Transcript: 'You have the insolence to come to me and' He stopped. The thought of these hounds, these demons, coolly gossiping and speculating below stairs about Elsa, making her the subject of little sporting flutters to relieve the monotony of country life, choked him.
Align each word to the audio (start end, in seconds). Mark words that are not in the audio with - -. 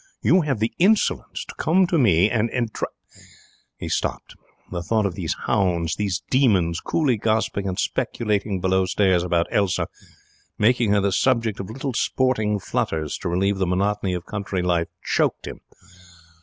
'You 0.23 0.41
have 0.41 0.57
the 0.57 0.73
insolence 0.79 1.45
to 1.45 1.53
come 1.59 1.85
to 1.85 1.99
me 1.99 2.27
and' 2.27 2.49
He 3.77 3.87
stopped. 3.87 4.33
The 4.71 4.81
thought 4.81 5.05
of 5.05 5.13
these 5.13 5.35
hounds, 5.45 5.95
these 5.95 6.23
demons, 6.31 6.79
coolly 6.79 7.17
gossiping 7.17 7.67
and 7.67 7.77
speculating 7.77 8.59
below 8.61 8.87
stairs 8.87 9.21
about 9.21 9.45
Elsa, 9.51 9.87
making 10.57 10.89
her 10.91 11.01
the 11.01 11.11
subject 11.11 11.59
of 11.59 11.69
little 11.69 11.93
sporting 11.93 12.57
flutters 12.57 13.15
to 13.19 13.29
relieve 13.29 13.59
the 13.59 13.67
monotony 13.67 14.15
of 14.15 14.25
country 14.25 14.63
life, 14.63 14.87
choked 15.03 15.45
him. 15.45 15.59